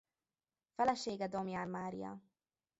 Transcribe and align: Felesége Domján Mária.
Felesége 0.75 1.27
Domján 1.27 1.69
Mária. 1.69 2.21